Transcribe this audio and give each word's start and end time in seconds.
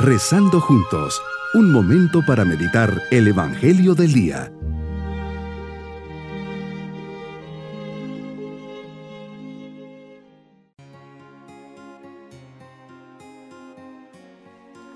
Rezando 0.00 0.60
juntos, 0.60 1.20
un 1.54 1.72
momento 1.72 2.24
para 2.24 2.44
meditar 2.44 3.02
el 3.10 3.26
Evangelio 3.26 3.96
del 3.96 4.12
Día. 4.12 4.52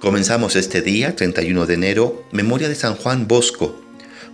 Comenzamos 0.01 0.55
este 0.55 0.83
día, 0.83 1.17
31 1.17 1.67
de 1.67 1.75
enero, 1.75 2.23
memoria 2.31 2.69
de 2.69 2.77
San 2.77 2.95
Juan 2.95 3.27
Bosco, 3.27 3.83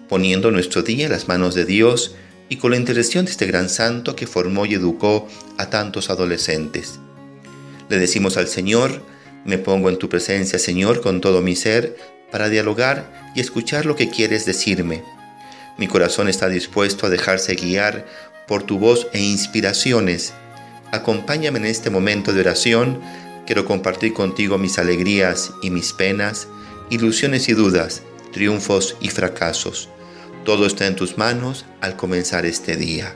poniendo 0.07 0.51
nuestro 0.51 0.83
día 0.83 1.07
en 1.07 1.13
las 1.13 1.29
manos 1.29 1.55
de 1.55 1.65
Dios 1.65 2.15
y 2.51 2.57
con 2.57 2.73
la 2.73 2.77
intercesión 2.77 3.25
de 3.25 3.31
este 3.31 3.47
gran 3.47 3.71
santo 3.71 4.15
que 4.15 4.27
formó 4.27 4.67
y 4.67 4.75
educó 4.75 5.29
a 5.57 5.71
tantos 5.71 6.11
adolescentes. 6.11 7.01
Le 7.89 7.99
decimos 7.99 8.37
al 8.37 8.49
Señor, 8.49 9.01
me 9.45 9.59
pongo 9.59 9.89
en 9.89 9.99
tu 9.99 10.09
presencia, 10.09 10.59
Señor, 10.59 11.01
con 11.01 11.21
todo 11.21 11.43
mi 11.43 11.57
ser, 11.57 11.97
para 12.31 12.49
dialogar 12.49 13.31
y 13.35 13.41
escuchar 13.41 13.87
lo 13.87 13.97
que 13.97 14.11
quieres 14.11 14.45
decirme. 14.45 15.03
Mi 15.79 15.87
corazón 15.87 16.29
está 16.29 16.49
dispuesto 16.49 17.07
a 17.07 17.11
dejarse 17.11 17.55
guiar 17.55 18.07
por 18.47 18.65
tu 18.65 18.79
voz 18.79 19.07
e 19.13 19.21
inspiraciones. 19.21 20.33
Acompáñame 20.91 21.59
en 21.59 21.67
este 21.67 21.91
momento 21.91 22.33
de 22.33 22.41
oración. 22.41 23.01
Quiero 23.47 23.65
compartir 23.65 24.13
contigo 24.13 24.59
mis 24.59 24.79
alegrías 24.79 25.53
y 25.63 25.71
mis 25.71 25.93
penas, 25.93 26.49
ilusiones 26.91 27.49
y 27.49 27.53
dudas, 27.53 28.03
triunfos 28.33 28.97
y 29.01 29.09
fracasos. 29.09 29.89
Todo 30.45 30.67
está 30.67 30.87
en 30.87 30.97
tus 30.97 31.17
manos 31.17 31.65
al 31.81 31.97
comenzar 31.97 32.47
este 32.47 32.77
día. 32.77 33.15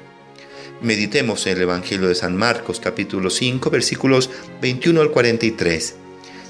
Meditemos 0.83 1.47
en 1.47 1.57
el 1.57 1.63
Evangelio 1.63 2.09
de 2.09 2.15
San 2.15 2.37
Marcos 2.37 2.81
capítulo 2.81 3.31
5 3.31 3.71
versículos 3.71 4.31
21 4.61 5.01
al 5.01 5.11
43. 5.11 5.97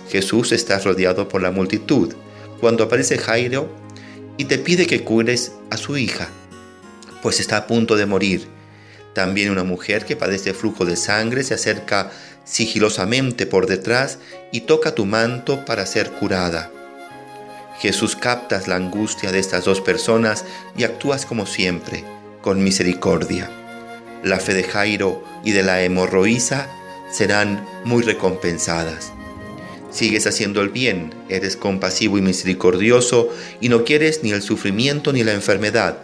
Jesús 0.08 0.52
está 0.52 0.78
rodeado 0.78 1.28
por 1.28 1.42
la 1.42 1.50
multitud 1.50 2.14
cuando 2.60 2.84
aparece 2.84 3.18
Jairo 3.18 3.68
y 4.36 4.44
te 4.44 4.58
pide 4.58 4.86
que 4.86 5.04
cures 5.04 5.52
a 5.70 5.76
su 5.76 5.96
hija, 5.96 6.28
pues 7.22 7.40
está 7.40 7.56
a 7.56 7.66
punto 7.66 7.96
de 7.96 8.06
morir. 8.06 8.46
También 9.14 9.50
una 9.50 9.64
mujer 9.64 10.04
que 10.04 10.16
padece 10.16 10.54
flujo 10.54 10.84
de 10.84 10.96
sangre 10.96 11.44
se 11.44 11.54
acerca 11.54 12.10
sigilosamente 12.44 13.46
por 13.46 13.66
detrás 13.66 14.18
y 14.52 14.62
toca 14.62 14.94
tu 14.94 15.04
manto 15.04 15.64
para 15.64 15.86
ser 15.86 16.10
curada. 16.12 16.70
Jesús 17.80 18.16
captas 18.16 18.68
la 18.68 18.76
angustia 18.76 19.32
de 19.32 19.38
estas 19.38 19.64
dos 19.64 19.80
personas 19.80 20.44
y 20.76 20.84
actúas 20.84 21.26
como 21.26 21.46
siempre, 21.46 22.04
con 22.40 22.62
misericordia 22.62 23.50
la 24.22 24.38
fe 24.38 24.54
de 24.54 24.62
Jairo 24.62 25.22
y 25.44 25.52
de 25.52 25.62
la 25.62 25.82
hemorroísa 25.82 26.68
serán 27.10 27.66
muy 27.84 28.02
recompensadas. 28.02 29.12
Sigues 29.92 30.26
haciendo 30.26 30.62
el 30.62 30.70
bien, 30.70 31.14
eres 31.28 31.56
compasivo 31.56 32.16
y 32.16 32.22
misericordioso 32.22 33.28
y 33.60 33.68
no 33.68 33.84
quieres 33.84 34.22
ni 34.22 34.32
el 34.32 34.40
sufrimiento 34.40 35.12
ni 35.12 35.22
la 35.22 35.34
enfermedad. 35.34 35.98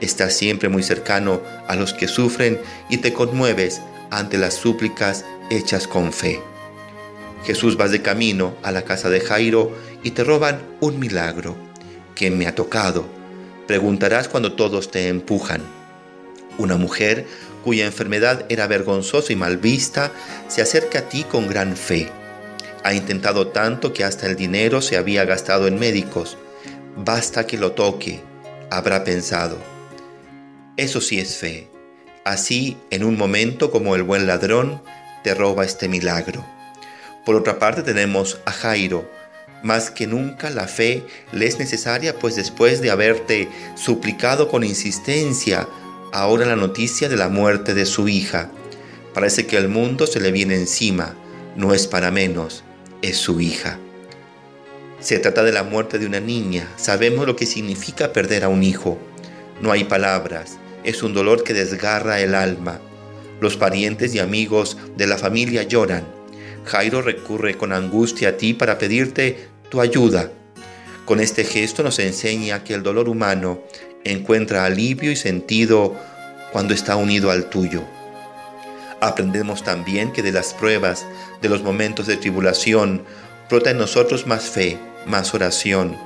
Estás 0.00 0.36
siempre 0.36 0.68
muy 0.68 0.82
cercano 0.82 1.40
a 1.68 1.76
los 1.76 1.94
que 1.94 2.08
sufren 2.08 2.60
y 2.88 2.98
te 2.98 3.12
conmueves 3.12 3.80
ante 4.10 4.36
las 4.36 4.54
súplicas 4.54 5.24
hechas 5.48 5.86
con 5.86 6.12
fe. 6.12 6.40
Jesús 7.44 7.76
vas 7.76 7.92
de 7.92 8.02
camino 8.02 8.56
a 8.62 8.72
la 8.72 8.82
casa 8.82 9.08
de 9.08 9.20
Jairo 9.20 9.76
y 10.02 10.10
te 10.10 10.24
roban 10.24 10.60
un 10.80 10.98
milagro. 10.98 11.56
¿Quién 12.16 12.36
me 12.36 12.48
ha 12.48 12.54
tocado? 12.56 13.06
Preguntarás 13.68 14.26
cuando 14.26 14.54
todos 14.54 14.90
te 14.90 15.06
empujan. 15.06 15.62
Una 16.58 16.76
mujer 16.76 17.26
cuya 17.62 17.86
enfermedad 17.86 18.44
era 18.48 18.66
vergonzosa 18.66 19.32
y 19.32 19.36
mal 19.36 19.58
vista, 19.58 20.10
se 20.48 20.62
acerca 20.62 21.00
a 21.00 21.08
ti 21.08 21.24
con 21.24 21.46
gran 21.46 21.76
fe. 21.76 22.10
Ha 22.82 22.94
intentado 22.94 23.48
tanto 23.48 23.92
que 23.92 24.04
hasta 24.04 24.26
el 24.26 24.36
dinero 24.36 24.80
se 24.80 24.96
había 24.96 25.24
gastado 25.24 25.66
en 25.66 25.78
médicos. 25.78 26.38
Basta 26.96 27.46
que 27.46 27.58
lo 27.58 27.72
toque, 27.72 28.20
habrá 28.70 29.04
pensado. 29.04 29.58
Eso 30.76 31.00
sí 31.00 31.20
es 31.20 31.36
fe. 31.36 31.68
Así, 32.24 32.76
en 32.90 33.04
un 33.04 33.18
momento 33.18 33.70
como 33.70 33.94
el 33.96 34.02
buen 34.02 34.26
ladrón, 34.26 34.82
te 35.22 35.34
roba 35.34 35.64
este 35.64 35.88
milagro. 35.88 36.44
Por 37.26 37.36
otra 37.36 37.58
parte 37.58 37.82
tenemos 37.82 38.38
a 38.46 38.52
Jairo. 38.52 39.10
Más 39.62 39.90
que 39.90 40.06
nunca 40.06 40.48
la 40.48 40.66
fe 40.66 41.04
le 41.32 41.46
es 41.46 41.58
necesaria, 41.58 42.18
pues 42.18 42.36
después 42.36 42.80
de 42.80 42.90
haberte 42.90 43.48
suplicado 43.74 44.48
con 44.48 44.64
insistencia 44.64 45.68
ahora 46.12 46.46
la 46.46 46.56
noticia 46.56 47.08
de 47.08 47.16
la 47.16 47.28
muerte 47.28 47.74
de 47.74 47.86
su 47.86 48.08
hija. 48.08 48.50
Parece 49.14 49.46
que 49.46 49.56
el 49.56 49.68
mundo 49.68 50.06
se 50.06 50.20
le 50.20 50.32
viene 50.32 50.54
encima, 50.54 51.14
no 51.56 51.74
es 51.74 51.86
para 51.86 52.10
menos, 52.10 52.64
es 53.02 53.16
su 53.16 53.40
hija. 53.40 53.78
Se 55.00 55.18
trata 55.18 55.42
de 55.42 55.52
la 55.52 55.62
muerte 55.62 55.98
de 55.98 56.06
una 56.06 56.20
niña, 56.20 56.68
sabemos 56.76 57.26
lo 57.26 57.36
que 57.36 57.46
significa 57.46 58.12
perder 58.12 58.44
a 58.44 58.48
un 58.48 58.62
hijo. 58.62 58.98
No 59.62 59.72
hay 59.72 59.84
palabras, 59.84 60.58
es 60.84 61.02
un 61.02 61.14
dolor 61.14 61.42
que 61.42 61.54
desgarra 61.54 62.20
el 62.20 62.34
alma. 62.34 62.80
Los 63.40 63.56
parientes 63.56 64.14
y 64.14 64.18
amigos 64.18 64.76
de 64.96 65.06
la 65.06 65.16
familia 65.16 65.62
lloran. 65.62 66.04
Jairo 66.64 67.00
recurre 67.00 67.56
con 67.56 67.72
angustia 67.72 68.30
a 68.30 68.36
ti 68.36 68.52
para 68.52 68.78
pedirte 68.78 69.48
tu 69.70 69.80
ayuda. 69.80 70.30
Con 71.06 71.20
este 71.20 71.44
gesto 71.44 71.82
nos 71.82 71.98
enseña 71.98 72.62
que 72.62 72.74
el 72.74 72.82
dolor 72.82 73.08
humano 73.08 73.60
encuentra 74.04 74.64
alivio 74.64 75.10
y 75.10 75.16
sentido 75.16 75.96
cuando 76.52 76.74
está 76.74 76.96
unido 76.96 77.30
al 77.30 77.48
tuyo. 77.48 77.82
Aprendemos 79.00 79.64
también 79.64 80.12
que 80.12 80.22
de 80.22 80.32
las 80.32 80.52
pruebas, 80.52 81.06
de 81.40 81.48
los 81.48 81.62
momentos 81.62 82.06
de 82.06 82.16
tribulación, 82.16 83.04
brota 83.48 83.70
en 83.70 83.78
nosotros 83.78 84.26
más 84.26 84.44
fe, 84.44 84.78
más 85.06 85.32
oración, 85.34 85.96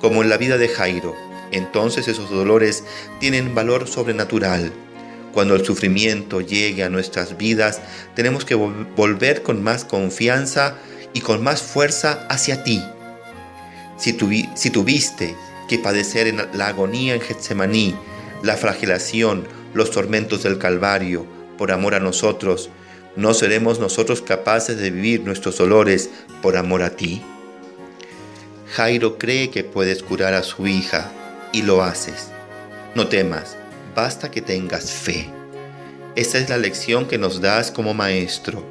como 0.00 0.22
en 0.22 0.28
la 0.28 0.36
vida 0.36 0.58
de 0.58 0.68
Jairo. 0.68 1.14
Entonces 1.52 2.08
esos 2.08 2.30
dolores 2.30 2.84
tienen 3.20 3.54
valor 3.54 3.86
sobrenatural. 3.86 4.72
Cuando 5.32 5.54
el 5.54 5.64
sufrimiento 5.64 6.40
llegue 6.40 6.82
a 6.82 6.90
nuestras 6.90 7.38
vidas, 7.38 7.80
tenemos 8.14 8.44
que 8.44 8.54
volver 8.54 9.42
con 9.42 9.62
más 9.62 9.84
confianza 9.84 10.76
y 11.14 11.20
con 11.20 11.42
más 11.42 11.62
fuerza 11.62 12.26
hacia 12.28 12.64
ti. 12.64 12.82
Si, 13.96 14.12
tuviste 14.12 15.36
que 15.68 15.78
padecer 15.78 16.26
en 16.26 16.38
la 16.54 16.66
agonía 16.66 17.14
en 17.14 17.20
Getsemaní, 17.20 17.94
la 18.42 18.56
flagelación, 18.56 19.46
los 19.74 19.92
tormentos 19.92 20.42
del 20.42 20.58
Calvario, 20.58 21.24
por 21.58 21.72
amor 21.72 21.94
a 21.94 22.00
nosotros, 22.00 22.70
¿no 23.16 23.34
seremos 23.34 23.78
nosotros 23.78 24.22
capaces 24.22 24.78
de 24.78 24.90
vivir 24.90 25.22
nuestros 25.22 25.58
dolores 25.58 26.10
por 26.40 26.56
amor 26.56 26.82
a 26.82 26.90
ti? 26.90 27.22
Jairo 28.72 29.18
cree 29.18 29.50
que 29.50 29.64
puedes 29.64 30.02
curar 30.02 30.32
a 30.34 30.42
su 30.42 30.66
hija 30.66 31.12
y 31.52 31.62
lo 31.62 31.82
haces. 31.82 32.30
No 32.94 33.08
temas, 33.08 33.56
basta 33.94 34.30
que 34.30 34.40
tengas 34.40 34.90
fe. 34.90 35.30
Esta 36.16 36.38
es 36.38 36.48
la 36.48 36.58
lección 36.58 37.06
que 37.06 37.18
nos 37.18 37.40
das 37.40 37.70
como 37.70 37.94
maestro. 37.94 38.64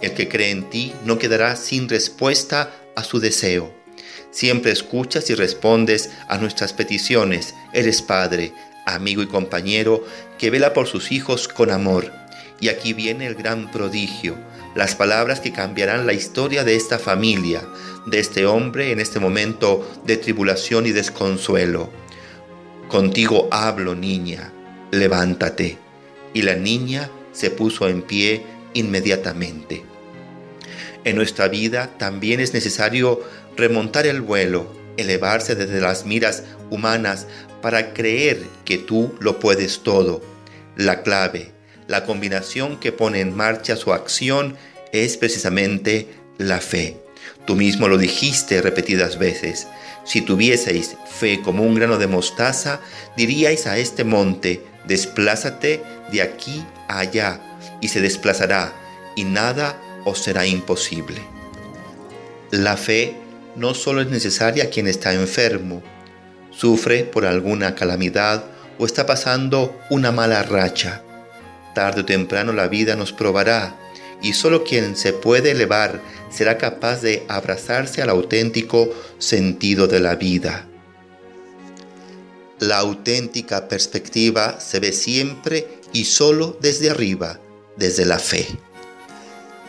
El 0.00 0.14
que 0.14 0.28
cree 0.28 0.50
en 0.50 0.70
ti 0.70 0.92
no 1.04 1.18
quedará 1.18 1.56
sin 1.56 1.88
respuesta 1.88 2.70
a 2.94 3.02
su 3.02 3.18
deseo. 3.18 3.72
Siempre 4.30 4.70
escuchas 4.70 5.30
y 5.30 5.34
respondes 5.34 6.10
a 6.28 6.38
nuestras 6.38 6.72
peticiones. 6.72 7.54
Eres 7.72 8.02
Padre, 8.02 8.52
amigo 8.86 9.22
y 9.22 9.26
compañero 9.26 10.04
que 10.38 10.50
vela 10.50 10.72
por 10.72 10.86
sus 10.86 11.12
hijos 11.12 11.48
con 11.48 11.70
amor. 11.70 12.12
Y 12.60 12.68
aquí 12.68 12.92
viene 12.92 13.26
el 13.26 13.34
gran 13.34 13.70
prodigio, 13.70 14.36
las 14.74 14.94
palabras 14.94 15.40
que 15.40 15.52
cambiarán 15.52 16.06
la 16.06 16.12
historia 16.12 16.64
de 16.64 16.76
esta 16.76 16.98
familia, 16.98 17.62
de 18.06 18.18
este 18.18 18.46
hombre 18.46 18.92
en 18.92 19.00
este 19.00 19.20
momento 19.20 19.88
de 20.04 20.16
tribulación 20.16 20.86
y 20.86 20.92
desconsuelo. 20.92 21.90
Contigo 22.88 23.48
hablo, 23.50 23.94
niña, 23.94 24.52
levántate. 24.90 25.78
Y 26.34 26.42
la 26.42 26.54
niña 26.54 27.10
se 27.32 27.50
puso 27.50 27.88
en 27.88 28.02
pie 28.02 28.44
inmediatamente. 28.74 29.84
En 31.04 31.16
nuestra 31.16 31.48
vida 31.48 31.98
también 31.98 32.40
es 32.40 32.54
necesario 32.54 33.20
remontar 33.56 34.06
el 34.06 34.20
vuelo, 34.20 34.72
elevarse 34.96 35.54
desde 35.54 35.80
las 35.80 36.04
miras 36.04 36.44
humanas 36.70 37.26
para 37.62 37.94
creer 37.94 38.42
que 38.64 38.78
tú 38.78 39.14
lo 39.20 39.38
puedes 39.38 39.80
todo. 39.82 40.22
La 40.76 41.02
clave, 41.02 41.52
la 41.88 42.04
combinación 42.04 42.78
que 42.78 42.92
pone 42.92 43.20
en 43.20 43.34
marcha 43.34 43.74
su 43.74 43.92
acción 43.92 44.56
es 44.92 45.16
precisamente 45.16 46.06
la 46.36 46.60
fe. 46.60 46.98
Tú 47.46 47.56
mismo 47.56 47.88
lo 47.88 47.98
dijiste 47.98 48.62
repetidas 48.62 49.18
veces. 49.18 49.66
Si 50.04 50.20
tuvieseis 50.20 50.96
fe 51.10 51.40
como 51.42 51.64
un 51.64 51.74
grano 51.74 51.98
de 51.98 52.06
mostaza, 52.06 52.80
diríais 53.16 53.66
a 53.66 53.78
este 53.78 54.04
monte, 54.04 54.62
desplázate 54.86 55.82
de 56.12 56.22
aquí 56.22 56.64
a 56.88 57.00
allá, 57.00 57.40
y 57.80 57.88
se 57.88 58.00
desplazará, 58.00 58.72
y 59.16 59.24
nada 59.24 59.80
os 60.04 60.18
será 60.20 60.46
imposible. 60.46 61.20
La 62.50 62.76
fe 62.76 63.16
no 63.56 63.74
solo 63.74 64.00
es 64.02 64.08
necesaria 64.08 64.64
a 64.64 64.70
quien 64.70 64.88
está 64.88 65.12
enfermo, 65.14 65.82
sufre 66.50 67.04
por 67.04 67.24
alguna 67.24 67.74
calamidad 67.74 68.44
o 68.78 68.86
está 68.86 69.06
pasando 69.06 69.78
una 69.90 70.12
mala 70.12 70.42
racha. 70.42 71.02
Tarde 71.78 72.00
o 72.00 72.04
temprano 72.04 72.52
la 72.52 72.66
vida 72.66 72.96
nos 72.96 73.12
probará 73.12 73.78
y 74.20 74.32
solo 74.32 74.64
quien 74.64 74.96
se 74.96 75.12
puede 75.12 75.52
elevar 75.52 76.02
será 76.28 76.58
capaz 76.58 77.02
de 77.02 77.22
abrazarse 77.28 78.02
al 78.02 78.10
auténtico 78.10 78.90
sentido 79.20 79.86
de 79.86 80.00
la 80.00 80.16
vida. 80.16 80.66
La 82.58 82.78
auténtica 82.78 83.68
perspectiva 83.68 84.58
se 84.58 84.80
ve 84.80 84.90
siempre 84.90 85.68
y 85.92 86.06
solo 86.06 86.58
desde 86.60 86.90
arriba, 86.90 87.38
desde 87.76 88.04
la 88.04 88.18
fe. 88.18 88.48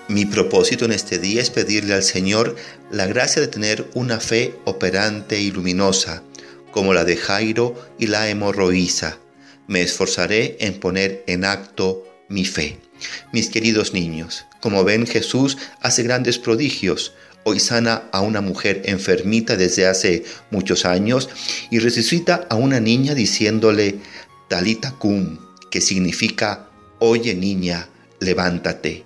Mi 0.07 0.25
propósito 0.25 0.85
en 0.85 0.93
este 0.93 1.19
día 1.19 1.43
es 1.43 1.51
pedirle 1.51 1.93
al 1.93 2.01
Señor 2.01 2.55
la 2.89 3.05
gracia 3.05 3.39
de 3.39 3.49
tener 3.49 3.87
una 3.93 4.19
fe 4.19 4.55
operante 4.65 5.39
y 5.39 5.51
luminosa, 5.51 6.23
como 6.71 6.91
la 6.91 7.05
de 7.05 7.17
Jairo 7.17 7.75
y 7.99 8.07
la 8.07 8.29
hemorroísa. 8.29 9.19
Me 9.69 9.83
esforzaré 9.83 10.57
en 10.61 10.79
poner 10.79 11.23
en 11.27 11.45
acto 11.45 12.03
mi 12.27 12.43
fe. 12.43 12.79
Mis 13.31 13.49
queridos 13.49 13.93
niños, 13.93 14.47
como 14.61 14.83
ven 14.83 15.05
Jesús 15.05 15.59
hace 15.79 16.01
grandes 16.01 16.39
prodigios. 16.39 17.13
Hoy 17.43 17.59
sana 17.59 18.09
a 18.11 18.21
una 18.21 18.41
mujer 18.41 18.81
enfermita 18.85 19.57
desde 19.57 19.85
hace 19.85 20.23
muchos 20.49 20.85
años 20.85 21.29
y 21.69 21.77
resucita 21.77 22.47
a 22.49 22.55
una 22.55 22.79
niña 22.79 23.13
diciéndole 23.13 23.99
Talita 24.47 24.93
cum, 24.93 25.37
que 25.69 25.81
significa 25.81 26.67
Oye 26.97 27.35
niña, 27.35 27.89
levántate. 28.19 29.05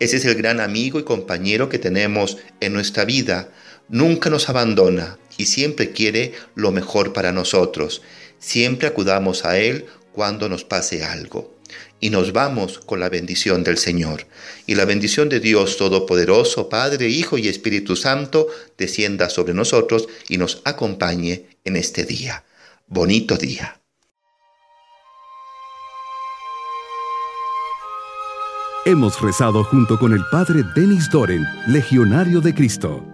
Ese 0.00 0.16
es 0.16 0.24
el 0.24 0.36
gran 0.36 0.60
amigo 0.60 1.00
y 1.00 1.04
compañero 1.04 1.68
que 1.68 1.78
tenemos 1.78 2.38
en 2.60 2.72
nuestra 2.72 3.04
vida. 3.04 3.50
Nunca 3.90 4.30
nos 4.30 4.48
abandona 4.48 5.18
y 5.36 5.44
siempre 5.44 5.90
quiere 5.90 6.32
lo 6.54 6.72
mejor 6.72 7.12
para 7.12 7.30
nosotros. 7.30 8.00
Siempre 8.42 8.88
acudamos 8.88 9.44
a 9.44 9.58
Él 9.58 9.86
cuando 10.12 10.48
nos 10.48 10.64
pase 10.64 11.04
algo. 11.04 11.56
Y 12.00 12.10
nos 12.10 12.32
vamos 12.32 12.80
con 12.80 12.98
la 12.98 13.08
bendición 13.08 13.62
del 13.62 13.78
Señor. 13.78 14.26
Y 14.66 14.74
la 14.74 14.84
bendición 14.84 15.28
de 15.28 15.38
Dios 15.38 15.76
Todopoderoso, 15.76 16.68
Padre, 16.68 17.08
Hijo 17.08 17.38
y 17.38 17.46
Espíritu 17.46 17.94
Santo, 17.94 18.48
descienda 18.76 19.30
sobre 19.30 19.54
nosotros 19.54 20.08
y 20.28 20.36
nos 20.36 20.60
acompañe 20.64 21.46
en 21.64 21.76
este 21.76 22.04
día. 22.04 22.44
Bonito 22.88 23.36
día. 23.36 23.80
Hemos 28.84 29.20
rezado 29.20 29.62
junto 29.62 29.96
con 29.96 30.12
el 30.12 30.24
Padre 30.32 30.64
Denis 30.74 31.08
Doren, 31.08 31.46
Legionario 31.68 32.40
de 32.40 32.52
Cristo. 32.52 33.11